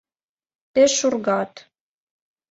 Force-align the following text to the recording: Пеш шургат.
Пеш 0.73 0.91
шургат. 0.99 1.53